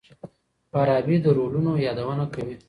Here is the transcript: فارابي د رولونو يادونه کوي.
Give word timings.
فارابي 0.71 1.15
د 1.23 1.27
رولونو 1.37 1.71
يادونه 1.87 2.25
کوي. 2.33 2.55